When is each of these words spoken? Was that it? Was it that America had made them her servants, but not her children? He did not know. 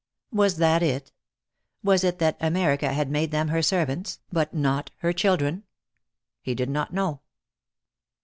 Was 0.31 0.57
that 0.57 0.81
it? 0.81 1.11
Was 1.83 2.03
it 2.03 2.17
that 2.17 2.35
America 2.39 2.91
had 2.91 3.11
made 3.11 3.29
them 3.29 3.49
her 3.49 3.61
servants, 3.61 4.19
but 4.33 4.51
not 4.51 4.89
her 5.01 5.13
children? 5.13 5.61
He 6.41 6.55
did 6.55 6.71
not 6.71 6.91
know. 6.91 7.21